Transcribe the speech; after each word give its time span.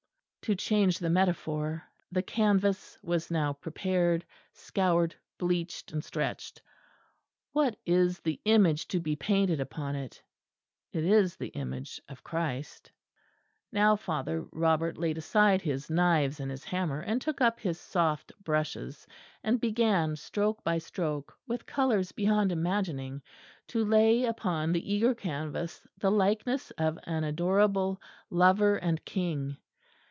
To 0.45 0.55
change 0.55 0.97
the 0.97 1.09
metaphor, 1.11 1.87
the 2.11 2.23
canvas 2.23 2.97
was 3.03 3.29
now 3.31 3.53
prepared, 3.53 4.25
scoured, 4.53 5.15
bleached 5.37 5.91
and 5.93 6.03
stretched. 6.03 6.61
What 7.53 7.77
is 7.85 8.19
the 8.19 8.41
image 8.43 8.87
to 8.89 8.99
be 8.99 9.15
painted 9.15 9.59
upon 9.61 9.95
it? 9.95 10.19
It 10.93 11.03
is 11.05 11.37
the 11.37 11.49
image 11.49 12.01
of 12.09 12.23
Christ. 12.23 12.91
Now 13.71 13.95
Father 13.95 14.41
Robert 14.51 14.97
laid 14.97 15.17
aside 15.19 15.61
his 15.61 15.89
knives 15.91 16.39
and 16.41 16.49
his 16.51 16.63
hammer, 16.65 16.99
and 17.01 17.21
took 17.21 17.39
up 17.39 17.59
his 17.61 17.79
soft 17.79 18.31
brushes, 18.43 19.05
and 19.43 19.61
began 19.61 20.15
stroke 20.17 20.63
by 20.65 20.79
stroke, 20.79 21.37
with 21.47 21.65
colours 21.67 22.11
beyond 22.13 22.51
imagining, 22.51 23.21
to 23.67 23.85
lay 23.85 24.23
upon 24.25 24.71
the 24.73 24.91
eager 24.91 25.13
canvas 25.15 25.85
the 25.99 26.11
likeness 26.11 26.71
of 26.71 26.97
an 27.03 27.23
adorable 27.23 28.01
Lover 28.31 28.75
and 28.77 29.05
King. 29.05 29.55